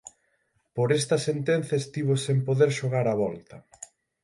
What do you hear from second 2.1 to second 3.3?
sen poder xogar a